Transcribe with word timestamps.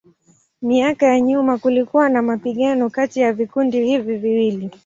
Miaka 0.61 1.05
ya 1.07 1.21
nyuma 1.21 1.57
kulikuwa 1.57 2.09
na 2.09 2.21
mapigano 2.21 2.89
kati 2.89 3.19
ya 3.19 3.33
vikundi 3.33 3.85
hivi 3.85 4.17
viwili. 4.17 4.69